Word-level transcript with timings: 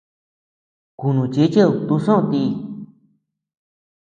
Kunuchichid 0.99 1.75
tusoʼö 1.87 2.19
ti. 2.31 2.41